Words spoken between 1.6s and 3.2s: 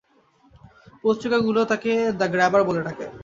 তাকে the grabber বলে ডাকে।